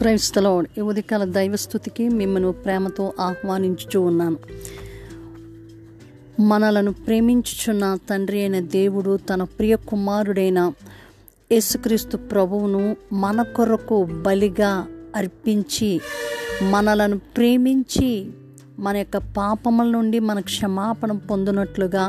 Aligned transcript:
క్రైస్తలో 0.00 0.64
ఈ 0.78 0.80
ఉదయకాల 0.80 1.24
దైవస్థుతికి 1.24 2.08
మిమ్మల్ని 2.08 2.52
ప్రేమతో 2.52 3.12
ఆహ్వానించుచూ 3.20 4.00
ఉన్నాను. 4.00 4.38
మనలను 6.42 6.92
ప్రేమించుచున్న 6.92 7.98
తండ్రి 8.10 8.38
అయిన 8.40 8.60
దేవుడు 8.60 9.16
తన 9.16 9.42
ప్రియ 9.42 9.76
కుమారుడైన 9.76 10.72
యేసుక్రీస్తు 11.52 12.16
ప్రభువును 12.16 12.96
మన 13.12 13.42
కొరకు 13.42 14.04
బలిగా 14.04 14.86
అర్పించి 15.16 16.00
మనలను 16.70 17.18
ప్రేమించి 17.18 18.10
మన 18.78 18.96
యొక్క 18.96 19.16
పాపముల 19.16 19.88
నుండి 19.90 20.18
మన 20.18 20.40
క్షమాపణ 20.40 21.12
పొందినట్లుగా 21.30 22.04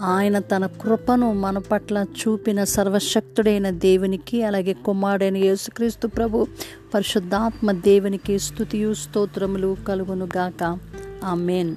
ఆయన 0.00 0.38
తన 0.38 0.66
కృపను 0.66 1.32
మన 1.32 1.58
పట్ల 1.58 2.04
చూపిన 2.20 2.64
సర్వశక్తుడైన 2.64 3.70
దేవునికి 3.70 4.42
అలాగే 4.42 4.72
కుమారుడైన 4.72 5.36
యేసుక్రీస్తు 5.36 6.06
ప్రభు 6.06 6.46
పరిశుద్ధాత్మ 6.94 7.72
దేవునికి 7.72 8.38
స్థుతియు 8.38 8.94
స్తోత్రములు 8.94 9.76
కలుగునుగాక 9.88 10.78
ఆమెన్. 11.24 11.76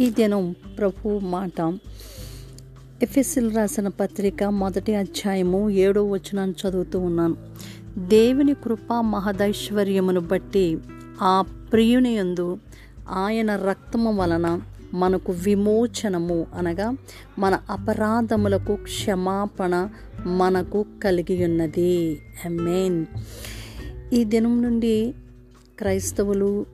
ఈ 0.00 0.10
దినం 0.10 0.54
ప్రభు 0.78 1.18
మాట. 1.18 1.78
ఎఫ్ఎస్ఎల్ 3.02 3.56
రాసిన 3.56 3.88
పత్రిక 3.88 4.44
మొదటి 4.44 4.94
అధ్యాయము 4.94 5.70
ఏడో 5.70 6.04
వచనాన్ని 6.04 6.68
చదువుతూ 6.68 6.98
ఉన్నాను. 6.98 7.36
దేవుని 7.98 8.54
కృప 8.54 8.92
మహదైశ్వర్యమును 8.92 10.20
బట్టి 10.20 10.78
ఆ 11.22 11.44
ప్రియుని 11.72 12.12
యందు 12.12 12.58
ఆయన 13.10 13.56
రక్తము 13.56 14.16
వలన 14.16 14.60
మనకు 14.94 15.32
విమోచనము 15.32 16.46
అనగా 16.54 16.96
మన 17.38 17.60
అపరాధములకు 17.70 18.76
క్షమాపణ 18.76 19.88
మనకు 20.26 20.86
కలిగి 21.04 21.44
ఉన్నది 21.44 22.20
మెయిన్ 22.48 23.06
ఈ 24.12 24.24
దినం 24.24 24.62
నుండి 24.62 25.14
క్రైస్తవులు 25.78 26.66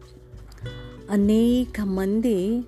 అనేక 1.11 1.81
మంది 1.81 2.65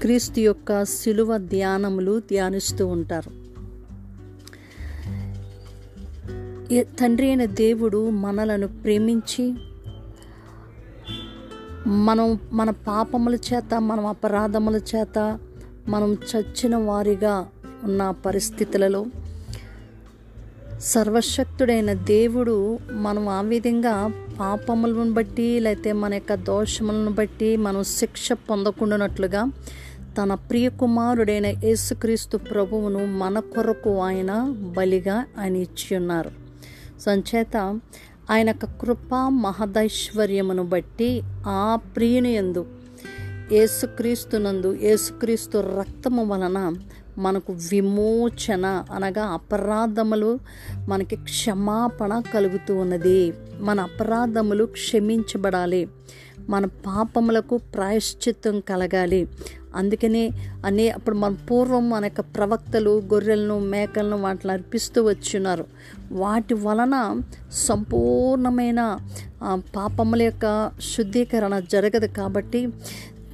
క్రీస్తు 0.00 0.40
యొక్క 0.40 0.84
శిలువ 0.84 1.36
ధ్యానములు 1.36 2.20
ధ్యానిస్తూ 2.20 2.86
ఉంటారు. 2.86 3.46
తండ్రి 6.82 7.26
అయిన 7.26 7.44
దేవుడు 7.44 8.10
మనలను 8.10 8.68
ప్రేమించి 8.68 9.54
మనం 11.86 12.38
మన 12.52 12.70
పాపముల 12.70 13.34
చేత 13.34 13.74
మనం 13.74 14.06
అపరాధముల 14.06 14.76
చేత 14.76 15.38
మనం 15.88 16.12
చచ్చిన 16.12 16.76
వారిగా 16.76 17.46
ఉన్న 17.84 18.10
పరిస్థితులలో 18.10 19.06
సర్వశక్తుడైన 20.80 21.92
దేవుడు 21.92 22.78
మనం 22.90 23.28
ఆ 23.28 23.40
విధంగా 23.40 23.94
పాపములను 24.38 25.12
బట్టి 25.12 25.60
లేకపోతే 25.60 25.92
మన 25.92 26.14
యొక్క 26.14 26.34
దోషములను 26.34 27.10
బట్టి 27.10 27.56
మనం 27.56 27.84
శిక్ష 27.84 28.32
పొందకుండానట్లుగా 28.32 29.42
తన 30.18 30.34
ప్రియ 30.34 30.68
కుమారుడైన 30.68 31.46
యేసుక్రీస్తు 31.46 32.36
ప్రభువును 32.36 33.06
మన 33.18 33.38
కొరకు 33.40 34.00
ఆయన 34.00 34.32
బలిగా 34.76 35.24
ఆయన 35.38 35.56
ఇచ్చి 35.56 35.96
ఉన్నారు 35.96 36.32
సంచేత 37.00 37.56
ఆయన 38.30 38.48
యొక్క 38.48 38.64
కృపా 38.64 39.28
మహదైశ్వర్యమును 39.28 40.62
బట్టి 40.62 41.22
ఆ 41.46 41.78
ప్రియుని 41.96 42.32
యందు 42.32 42.66
ఏసుక్రీస్తునందు 43.52 44.74
ఏసుక్రీస్తు 44.74 45.58
రక్తము 45.58 46.24
వలన 46.24 46.74
మనకు 47.18 47.52
విమోచన 47.52 48.84
అనగా 48.92 49.24
అపరాధములు 49.24 50.38
మనకి 50.88 51.16
క్షమాపణ 51.16 52.22
కలుగుతూ 52.34 52.76
ఉన్నది. 52.76 53.32
మన 53.60 53.80
అపరాధములు 53.80 54.64
క్షమించబడాలి. 54.64 55.88
మన 56.48 56.64
పాపములకు 56.86 57.56
ప్రాయశ్చిత్తం 57.74 58.60
కలగాలి. 58.60 59.20
అందుకనే 59.74 60.22
అనే 60.64 60.88
అప్పుడు 60.88 61.16
మన 61.16 61.36
పూర్వం 61.48 61.90
మన 61.90 62.04
యొక్క 62.04 62.20
ప్రవక్తలు 62.34 63.02
గొర్రెలను 63.12 63.60
మేకలను 63.66 64.16
వాటిని 64.16 64.52
అర్పిస్తూ 64.52 65.02
వచ్చున్నారు 65.02 65.64
వాటి 66.12 66.54
వలన 66.54 66.96
సంపూర్ణమైన 67.66 68.80
పాపముల 69.74 70.22
యొక్క 70.22 70.46
శుద్ధీకరణ 70.92 71.58
జరగదు 71.72 72.06
కాబట్టి 72.16 72.60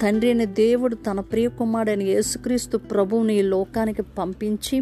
తండ్రి 0.02 0.28
అయిన 0.28 0.44
దేవుడు 0.44 0.94
తన 1.06 1.20
ప్రియ 1.20 1.48
కుమారుడైన 1.48 2.02
యేసుక్రీస్తు 2.02 2.76
ప్రభువుని 2.90 3.42
లోకానికి 3.42 4.02
పంపించి 4.18 4.76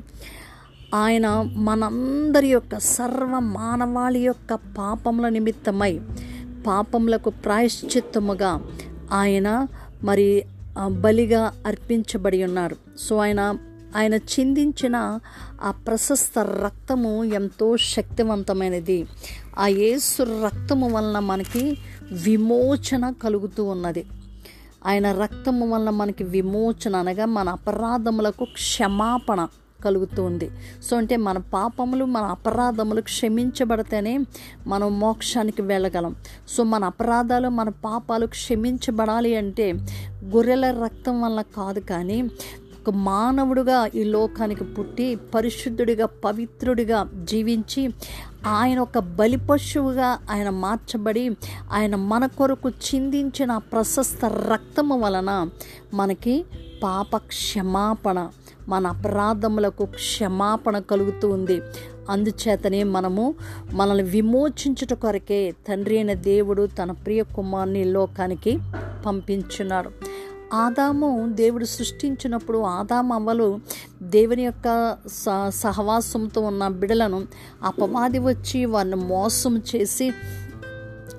ఆయన 0.95 1.27
మనందరి 1.59 2.49
యొక్క 2.49 2.79
సర్వ 2.89 3.33
మానవాళి 3.51 4.21
యొక్క 4.21 4.55
పాపముల 4.79 5.29
నిమిత్తమై 5.29 5.93
పాపములకు 6.67 7.31
ప్రాయశ్చిత్తముగా 7.31 8.63
ఆయన 9.13 9.67
మరి 10.03 10.45
బలిగా 10.89 11.53
అర్పించబడి 11.67 12.45
ఉన్నారు. 12.45 12.77
సో 12.99 13.17
ఆయన 13.17 13.57
ఆయన 13.97 14.15
చిందించిన 14.15 15.19
ఆ 15.63 15.71
ప్రశస్త 15.71 16.39
రక్తము 16.39 17.25
ఎంతో 17.25 17.77
శక్తివంతమైనది. 17.77 19.07
ఆ 19.59 19.67
యేసు 19.67 20.23
రక్తము 20.23 20.89
వలన 20.89 21.19
మనకి 21.19 21.79
విమోచన 22.13 23.11
కలుగుతూ 23.23 23.65
ఉన్నది. 23.65 24.07
ఆయన 24.87 25.13
రక్తము 25.13 25.75
వలన 25.75 25.91
మనకి 25.91 26.25
విమోచన 26.25 26.97
అనగా 26.97 27.25
మన 27.25 27.49
అపరాధములకు 27.49 28.45
క్షమాపణ. 28.45 29.47
కలుగుతుంది. 29.85 30.49
సో 30.87 30.93
అంటే 30.97 31.17
మన 31.27 31.39
పాపములు 31.55 32.05
మన 32.15 32.25
అపరాధములు 32.37 33.03
క్షమించబడితేనే 33.11 34.15
మనం 34.67 34.89
మోక్షానికి 35.01 35.63
వెళ్ళగలం. 35.63 36.15
సో 36.49 36.63
మన 36.65 36.85
అపరాధాలు 36.85 37.51
మన 37.61 37.69
పాపాలు 37.85 38.29
క్షమించబడాలి 38.37 39.33
అంటే 39.37 39.69
గొర్రెల 40.35 40.67
రక్తం 40.85 41.17
వల్ల 41.23 41.41
కాదు 41.57 41.81
కానీ 41.81 42.19
ఒక 42.81 42.91
మానవుడుగా 43.07 43.79
ఈ 43.95 44.03
లోకానికి 44.05 44.65
పుట్టి 44.65 45.07
పరిశుద్ధుడిగా 45.35 46.07
పవిత్రుడిగా 46.25 46.99
జీవించి 47.31 47.83
ఆయన 48.51 48.79
ఒక 48.79 48.99
బలి 49.19 49.39
పశువుగా 49.49 50.09
ఆయన 50.31 50.51
మార్చబడి 50.63 51.25
ఆయన 51.73 51.95
మన 52.11 52.27
కొరకు 52.39 52.69
చిందించిన 52.87 53.53
ప్రశస్త 53.73 54.25
రక్తము 54.51 54.97
వలన 54.99 55.31
మనకి 55.95 56.37
పాప 56.83 57.17
క్షమాపణ 57.33 58.19
మన 58.69 58.87
అపరాధములకు 58.87 59.85
క్షమాపణ 59.85 60.79
కలుగుతూ 60.79 61.29
ఉంది. 61.29 61.63
అందుచేతనే 62.11 62.83
మనము 62.83 63.35
మనల్ని 63.73 64.03
విమోచించుట 64.03 64.95
కొరకే 64.95 65.55
తండ్రి 65.69 65.97
అయిన 65.97 66.13
దేవుడు 66.13 66.67
తన 66.67 66.93
ప్రియ 66.93 67.23
కుమారుని 67.23 67.85
లోకానికి 67.85 68.59
పంపించున్నాడు. 69.07 69.91
ఆదాము 70.55 71.29
దేవుడు 71.31 71.65
సృష్టించినప్పుడు 71.65 72.59
ఆదాము 72.59 73.15
అవ్వలు 73.15 73.59
దేవుని 74.03 74.45
యొక్క 74.45 74.97
స 75.07 75.25
సహవాసంతో 75.49 76.41
ఉన్న 76.41 76.69
బిడలను 76.69 77.27
అపవాది 77.63 78.19
వచ్చి 78.19 78.65
వారిని 78.65 78.97
మోసం 78.97 79.63
చేసి 79.77 80.13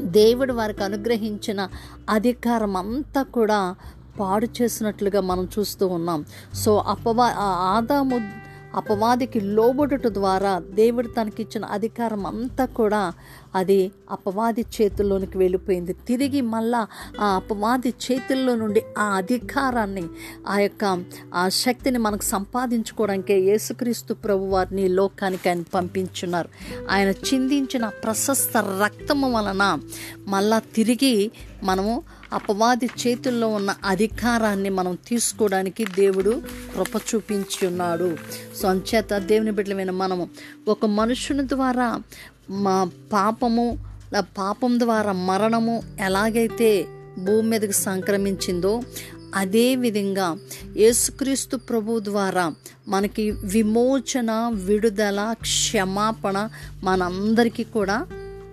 దేవుడు 0.01 0.53
వారికి 0.53 0.83
అనుగ్రహించిన 0.83 1.67
అధికారం 2.09 2.75
అంతా 2.75 3.23
కూడా 3.23 3.75
పాడు 4.19 4.47
చేసినట్లుగా 4.61 5.21
మనం 5.21 5.47
చూస్తూ 5.59 5.87
ఉన్నాం. 5.87 6.25
సో 6.53 6.77
అపవా 6.77 7.25
ఆ 7.25 7.49
ఆదాము 7.77 8.41
అపవాదికి 8.71 9.39
లోబడుట 9.39 10.07
ద్వారా 10.07 10.59
దేవుడు 10.59 11.07
తనకిచ్చిన 11.07 11.65
అధికారం 11.65 12.25
అంతా 12.25 12.65
కూడా 12.65 13.13
అది 13.55 13.91
అపవాది 14.11 14.61
చేతుల్లోనికి 14.61 15.37
వెళ్ళిపోయింది. 15.37 15.93
తిరిగి 15.93 16.41
మళ్ళా 16.41 16.87
ఆ 17.19 17.25
అపవాది 17.35 17.89
చేతుల్లో 17.89 18.55
నుండి 18.55 18.81
ఆ 18.97 19.03
అధికారాన్ని 19.03 20.03
ఆ 20.47 20.59
యొక్క 20.59 21.03
ఆ 21.35 21.49
శక్తిని 21.49 21.97
మనకు 21.97 22.21
సంపాదించుకోవడానికే 22.23 23.39
యేసుక్రీస్తు 23.39 24.13
ప్రభు 24.13 24.45
వారిని 24.45 24.87
లోకానికి 24.87 25.49
ఆయన 25.49 25.63
పంపించున్నారు. 25.73 26.49
ఆయన 26.91 27.09
చిందించిన 27.09 27.87
ప్రశస్త 27.87 28.57
రక్తము 28.57 29.31
వలన 29.31 29.79
మళ్ళా 30.27 30.59
తిరిగి 30.59 31.31
మనము 31.63 32.03
అపవాది 32.33 32.85
చేతుల్లో 32.85 33.47
ఉన్న 33.47 33.75
అధికారాన్ని 33.85 34.69
మనం 34.69 34.97
తీసుకోవడానికి 35.07 35.85
దేవుడు 35.85 36.41
కృప 36.75 37.01
చూపించి 37.09 37.67
ఉన్నాడు. 37.67 38.17
సో 38.61 38.67
అంచేత 38.67 39.17
దేవుని 39.17 39.51
బిడ్డలమైన 39.51 39.91
మనము 39.91 40.29
ఒక 40.67 40.85
మనుషుని 40.85 41.47
ద్వారా 41.47 42.01
మా 42.49 42.91
పాపము 43.13 43.65
పాపం 44.19 44.79
ద్వారా 44.79 45.11
మరణము 45.11 45.83
ఎలాగైతే 45.99 46.85
భూమి 47.17 47.49
మీదకి 47.49 47.73
సంక్రమించిందో 47.73 48.81
అదే 49.35 49.75
విధంగా 49.75 50.37
యేసుక్రీస్తు 50.77 51.57
ప్రభు 51.57 51.99
ద్వారా 51.99 52.53
మనకి 52.87 53.31
విమోచన 53.31 54.31
విడుదల 54.53 55.35
క్షమాపణ 55.41 56.49
మనందరికీ 56.83 57.63
కూడా 57.63 58.07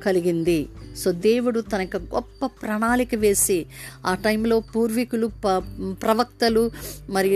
కలిగింది. 0.06 0.68
సో 1.02 1.08
దేవుడు 1.26 1.60
తన 1.72 1.80
యొక్క 1.80 1.98
గొప్ప 2.14 2.46
ప్రణాళిక 2.60 3.14
వేసి 3.14 3.58
ఆ 4.06 4.12
టైంలో 4.24 4.56
పూర్వీకులు 4.72 5.26
ప 5.44 5.54
ప్రవక్తలు 6.02 6.62
మరి 7.10 7.30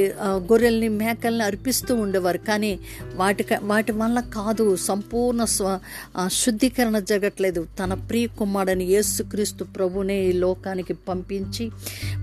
గొర్రెల్ని 0.51 0.89
మేకల్ని 1.03 1.45
అర్పిస్తూ 1.45 1.93
ఉండేవారు. 2.05 2.41
కానీ 2.49 2.73
వాటి 3.15 3.45
వాటి 3.63 3.93
వల్ల 3.93 4.19
కాదు 4.37 4.67
సంపూర్ణ 4.89 5.43
స్వ 5.55 5.67
శుద్ధీకరణ 6.41 6.99
జరగట్లేదు. 7.11 7.61
తన 7.81 7.95
ప్రియ 8.09 8.27
కుమారుడని 8.39 8.85
యేసుక్రీస్తు 8.95 9.63
ప్రభునే 9.77 10.19
ఈ 10.29 10.33
లోకానికి 10.45 10.95
పంపించి 11.09 11.65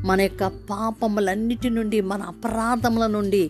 మన 0.07 0.19
యొక్క 0.27 0.44
పాపములన్నిటి 0.69 1.69
నుండి 1.77 2.00
మన 2.12 2.21
అపరాధముల 2.33 3.06
నుండి 3.18 3.44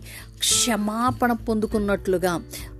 క్షమాపణ 0.44 1.31
పొందుకున్నట్లుగా 1.47 2.33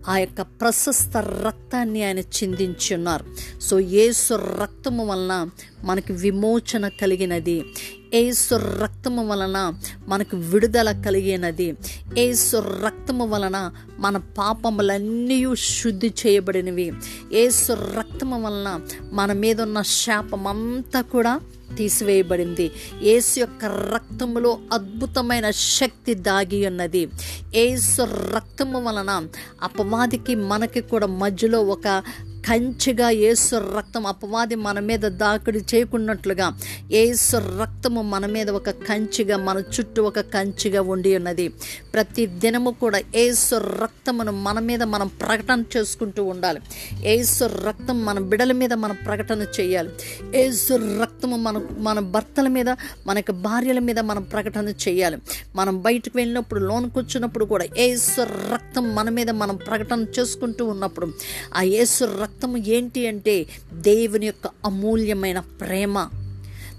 ఆ 0.09 0.17
యొక్క 0.17 0.41
ప్రశస్త 0.41 1.17
రక్తాన్ని 1.17 2.03
ఆయన 2.03 2.19
చిందించున్నారు. 2.19 3.25
సో 3.59 3.79
యేసు 3.79 4.33
రక్తము 4.33 5.06
వలన 5.06 5.50
మనకి 5.83 6.13
విమోచన 6.13 6.88
కలిగినది. 6.88 7.65
ఏసు 8.13 8.56
రక్తము 8.56 9.27
వలన 9.27 9.73
మనకు 10.07 10.38
విడుదల 10.38 11.01
కలిగినది. 11.06 11.77
ఏసు 12.17 12.57
రక్తము 12.57 13.25
వలన 13.25 13.71
మన 13.97 14.17
పాపములన్నీ 14.17 15.56
శుద్ధి 15.56 16.13
చేయబడినవి. 16.27 16.94
ఏసు 17.33 17.73
రక్తము 17.73 18.41
వలన 18.41 18.79
మన 19.13 19.33
మీద 19.33 19.61
ఉన్న 19.61 19.81
శాపమంతా 19.81 21.01
కూడా 21.01 21.39
తీసివేయబడింది. 21.77 22.71
ఏసు 23.01 23.39
యొక్క 23.39 23.65
రక్తములో 23.65 24.57
అద్భుతమైన 24.73 25.51
శక్తి 25.51 26.13
దాగి 26.13 26.67
ఉన్నది. 26.67 27.07
ఏసు 27.56 28.01
రక్తము 28.35 28.83
వలన 28.83 29.27
అపవాదికి 29.63 30.35
మనకి 30.35 30.81
కూడా 30.81 31.07
మధ్యలో 31.07 31.63
ఒక 31.63 32.03
కంచిగా 32.49 33.09
ఏసు 33.09 33.55
రక్తం 33.77 34.05
అపవాది 34.05 34.55
మన 34.55 34.79
మీద 34.79 34.99
దాకిడి 34.99 35.59
చేయకున్నట్లుగా 35.75 36.57
ఏసు 36.91 37.37
రక్తము 37.37 38.01
మన 38.01 38.25
మీద 38.25 38.49
ఒక 38.49 38.69
కంచిగా 38.69 39.37
మన 39.37 39.57
చుట్టూ 39.57 40.03
ఒక 40.03 40.19
కంచిగా 40.19 40.81
ఉండి 40.81 41.15
ఉన్నది. 41.15 41.49
ప్రతి 41.93 42.25
దినము 42.25 42.71
కూడా 42.71 43.01
ఏసు 43.15 43.55
రక్తమును 43.55 44.31
మన 44.31 44.59
మీద 44.59 44.83
మనం 44.83 45.07
ప్రకటన 45.07 45.63
చేసుకుంటూ 45.77 46.23
ఉండాలి. 46.23 46.61
ఏసు 47.03 47.43
రక్తం 47.43 48.05
మన 48.05 48.19
బిడల 48.19 48.51
మీద 48.51 48.73
మనం 48.73 48.97
ప్రకటన 49.05 49.45
చేయాలి. 49.59 49.89
ఏసు 50.35 50.73
రక్తము 51.01 51.37
మన 51.37 51.61
మన 51.77 51.99
భర్తల 51.99 52.47
మీద 52.47 52.69
మనకి 53.07 53.31
భార్యల 53.31 53.79
మీద 53.79 53.99
మనం 53.99 54.23
ప్రకటన 54.23 54.67
చేయాలి. 54.69 55.17
మనం 55.55 55.81
బయటకు 55.81 56.17
వెళ్ళినప్పుడు 56.17 56.59
లోన్కి 56.59 56.93
కూర్చున్నప్పుడు 56.93 57.45
కూడా 57.45 57.65
ఏసు 57.77 58.21
రక్తం 58.21 58.95
మన 58.95 59.09
మీద 59.09 59.29
మనం 59.29 59.55
ప్రకటన 59.55 60.05
చేసుకుంటూ 60.19 60.65
ఉన్నప్పుడు 60.65 61.13
ఆ 61.55 61.61
యేసు 61.61 62.05
రక్తము 62.39 62.57
ఏంటి 62.57 63.07
అంటే 63.07 63.45
దేవుని 63.74 64.25
యొక్క 64.25 64.50
అమూల్యమైన 64.65 65.39
ప్రేమ. 65.39 66.07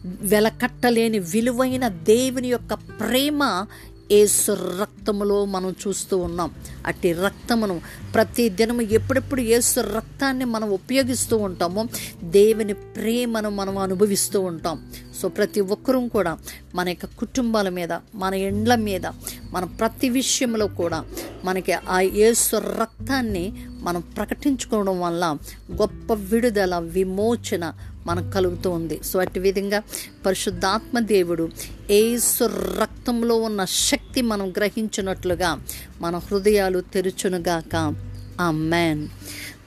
వెలకట్టలేని 0.04 1.18
విలువైన 1.18 1.88
దేవుని 1.88 2.48
యొక్క 2.48 2.74
ప్రేమ 2.74 3.66
ఏసు 4.10 4.52
రక్తములో 4.80 5.44
మనం 5.44 5.74
చూస్తూ 5.88 6.18
ఉన్నాం. 6.18 6.50
అట్టి 6.86 7.12
రక్తమును 7.12 7.80
ప్రతి 8.14 8.48
దినము 8.48 8.80
ఎప్పుడెప్పుడు 8.80 9.40
ఏసు 9.40 9.80
రక్తాన్ని 9.80 10.44
మనం 10.44 10.70
ఉపయోగిస్తూ 10.70 11.36
ఉంటామో 11.36 11.86
దేవుని 12.24 12.72
ప్రేమను 12.72 13.50
మనం 13.50 13.78
అనుభవిస్తూ 13.78 14.40
ఉంటాం. 14.40 14.92
సో 15.22 15.28
ప్రతి 15.28 15.60
ఒక్కరూ 15.60 16.08
కూడా 16.08 16.38
మన 16.74 16.88
యొక్క 16.88 17.06
కుటుంబాల 17.06 17.68
మీద 17.68 17.92
మన 18.14 18.34
ఎండ్ల 18.34 18.74
మీద 18.74 19.06
మన 19.50 19.64
ప్రతి 19.64 20.08
విషయంలో 20.08 20.66
కూడా 20.66 21.04
మనకి 21.44 21.72
ఆ 21.72 22.00
యేసు 22.00 22.56
రక్తాన్ని 22.56 23.64
మనం 23.80 24.00
ప్రకటించుకోవడం 24.00 25.00
వల్ల 25.00 25.36
గొప్ప 25.72 26.12
విడుదల 26.12 26.78
విమోచన 26.78 27.72
మనకు 28.06 28.30
కలుగుతూ 28.30 28.70
ఉంది. 28.70 29.00
సో 29.04 29.20
అటు 29.20 29.40
విధంగా 29.40 29.82
పరిశుద్ధాత్మ 30.26 30.98
దేవుడు 30.98 31.48
ఏసు 31.90 32.44
రక్తంలో 32.80 33.34
ఉన్న 33.34 33.64
శక్తి 33.64 34.22
మనం 34.22 34.50
గ్రహించినట్లుగా 34.50 35.62
మన 36.00 36.16
హృదయాలు 36.16 36.80
తెరుచునుగాక. 36.80 37.94
ఆ 38.40 38.50
మ్యాన్ 38.50 39.08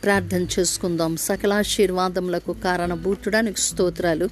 ప్రార్థన 0.03 0.47
చేసుకుందాం. 0.59 1.17
సకలాశీర్వాదములకు 1.17 2.53
కారణభూతుడానికి 2.53 3.59
స్తోత్రాలు. 3.59 4.29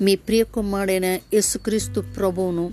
మీ 0.00 0.16
ప్రియ 0.16 0.44
కుమారుడైన 0.44 1.04
యేసుక్రీస్తు 1.04 2.00
ప్రభువును 2.00 2.70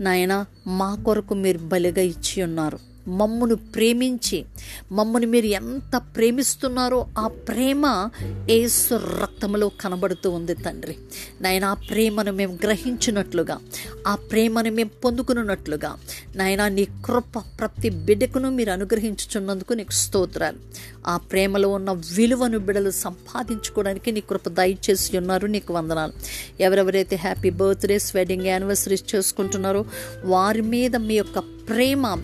నాయన 0.00 0.46
మా 0.66 0.94
కొరకు 0.94 1.34
మీరు 1.34 1.58
బలిగా 1.58 2.02
ఇచ్చి 2.02 2.42
ఉన్నారు. 2.42 2.95
మమ్మును 3.08 3.54
ప్రేమించి 3.54 4.44
మమ్మల్ని 4.92 5.26
మీరు 5.26 5.46
ఎంత 5.46 6.02
ప్రేమిస్తున్నారో 6.16 7.06
ఆ 7.18 7.26
ప్రేమ 7.26 8.08
ఏసు 8.50 8.94
రక్తంలో 8.94 9.68
కనబడుతూ 9.68 10.30
ఉంది 10.30 10.54
తండ్రి. 10.54 10.96
నాయన 11.40 11.64
ఆ 11.64 11.74
ప్రేమను 11.74 12.32
మేము 12.32 12.58
గ్రహించినట్లుగా 12.62 13.58
ఆ 14.06 14.14
ప్రేమను 14.14 14.70
మేము 14.70 14.90
పొందుకున్నట్లుగా 15.04 15.96
నాయన 16.36 16.68
నీ 16.68 16.84
కృప 16.84 17.38
ప్రతి 17.38 17.88
బిడ్డకును 17.88 18.50
మీరు 18.50 18.70
అనుగ్రహించుచున్నందుకు 18.70 19.72
నీకు 19.72 19.92
స్తోత్రాలు. 19.92 20.58
ఆ 21.06 21.16
ప్రేమలో 21.16 21.68
ఉన్న 21.68 21.90
విలువను 21.90 22.58
బిడలు 22.58 22.90
సంపాదించుకోవడానికి 22.90 24.12
నీ 24.12 24.20
కృప 24.20 24.48
దయచేసి 24.48 25.18
ఉన్నారు 25.18 25.46
నీకు 25.46 25.74
వందనాలు. 25.74 26.12
ఎవరెవరైతే 26.60 27.16
హ్యాపీ 27.16 27.50
బర్త్డేస్ 27.50 28.16
వెడ్డింగ్ 28.16 28.46
యానివర్సరీస్ 28.46 29.14
చేసుకుంటున్నారో 29.14 29.84
వారి 30.24 30.60
మీద 30.60 30.96
మీ 30.96 31.14
యొక్క 31.14 31.55
ప్రేమ 31.68 32.16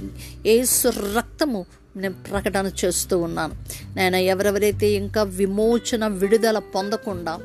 ఏసు 0.47 0.89
రక్తము 0.89 1.67
నేను 1.97 2.15
ప్రకటన 2.31 2.71
చేస్తూ 2.85 3.19
ఉన్నాను. 3.19 3.55
నేను 3.97 4.17
ఎవరెవరైతే 4.17 4.91
ఇంకా 4.91 5.23
విమోచన 5.23 6.07
విడుదల 6.07 6.59
పొందకుండా 6.59 7.39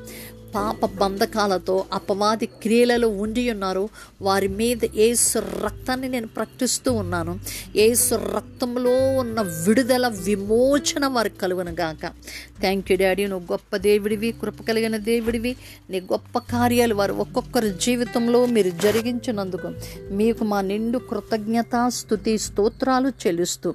పాప 0.55 0.85
బంధకాలతో 0.85 1.85
అపవాది 1.93 2.45
క్రియలలో 2.45 3.07
ఉండి 3.07 3.51
ఉన్నారో 3.51 3.89
వారి 4.21 4.47
మీద 4.47 4.85
ఏసు 4.95 5.39
రక్తాన్ని 5.39 6.09
నేను 6.09 6.27
ప్రకటిస్తూ 6.27 6.93
ఉన్నాను. 6.93 7.39
ఏసు 7.75 8.15
రక్తంలో 8.15 9.17
ఉన్న 9.17 9.41
విడుదల 9.41 10.07
విమోచన 10.07 11.07
వారికి 11.07 11.37
కలుగునుగాక 11.37 12.11
థ్యాంక్ 12.59 12.91
యూ 12.91 12.97
డాడీ 12.97 13.27
నువ్వు 13.27 13.53
గొప్ప 13.53 13.77
దేవుడివి 13.77 14.31
కృప 14.31 14.61
కలిగిన 14.67 14.97
దేవుడివి. 14.97 15.55
నీ 15.89 15.99
గొప్ప 15.99 16.39
కార్యాలు 16.39 16.95
వారు 16.95 17.13
ఒక్కొక్కరి 17.13 17.69
జీవితంలో 17.81 18.45
మీరు 18.45 18.69
జరిగించినందుకు 18.69 19.73
మీకు 20.11 20.43
మా 20.43 20.61
నిండు 20.61 20.97
కృతజ్ఞత 20.97 21.75
స్థుతి 21.87 22.37
స్తోత్రాలు 22.37 23.09
చెల్లిస్తూ 23.09 23.73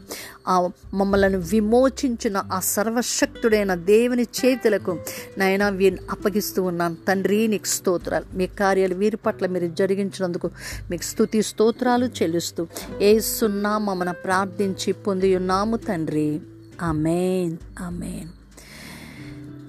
ఆ 0.49 0.69
మమ్మలను 0.95 1.39
విమోచించిన 1.39 2.43
ఆ 2.53 2.61
సర్వశక్తుడైన 2.61 3.75
దేవుని 3.75 4.23
చేతులకు 4.23 4.99
నైనా 5.39 5.69
వీరిని 5.69 6.01
అప్పగిస్తూ 6.11 6.63
ఉన్నాను. 6.63 6.97
తండ్రి 7.09 7.47
నీకు 7.47 7.67
స్తోత్రాలు. 7.67 8.37
మీ 8.37 8.47
కార్యాలు 8.47 8.95
వీరి 8.95 9.17
పట్ల 9.17 9.47
మీరు 9.47 9.67
జరిగించినందుకు 9.67 10.51
మీకు 10.91 11.03
స్థుతి 11.03 11.43
స్తోత్రాలు 11.43 12.07
చెల్లిస్తూ 12.07 12.67
ఏ 13.01 13.19
సున్నా 13.19 13.79
మమ్మల్ని 13.79 14.15
ప్రార్థించి 14.15 14.93
పొంది 14.93 15.37
ఉన్నాము 15.37 15.77
తండ్రి. 15.77 16.41
అమేన్ 16.83 17.57
అమేన్ 17.81 18.29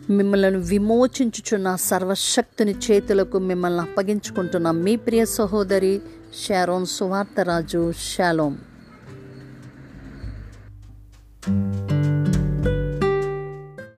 మిమ్మల్ని 0.09 0.57
విమోచించుచున్న 0.57 1.75
సర్వశక్తుని 1.75 2.71
చేతులకు 2.71 3.39
మిమ్మల్ని 3.39 3.81
అప్పగించుకుంటున్న 3.81 4.71
మీ 4.71 4.95
ప్రియ 4.95 5.25
సహోదరి 5.25 6.01
షారోన్ 6.45 6.85
సువార్తరాజు. 6.85 7.91
షాలోం. 7.91 8.57